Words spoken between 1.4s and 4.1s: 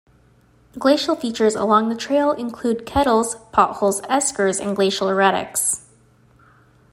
along the trail include kettles, potholes,